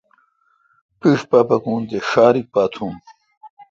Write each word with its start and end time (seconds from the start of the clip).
پِِݭ 0.99 1.19
پا 1.29 1.39
پھکون 1.47 1.81
تے 1.89 1.97
ݭا 2.09 2.25
ریک 2.33 2.47
پا 2.53 2.63
تھون۔ 2.73 2.95